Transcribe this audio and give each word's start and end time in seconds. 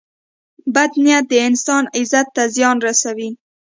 •بد 0.75 0.91
نیت 1.03 1.25
د 1.29 1.33
انسان 1.47 1.83
عزت 1.97 2.27
ته 2.35 2.43
زیان 2.55 2.77
رسوي. 2.87 3.29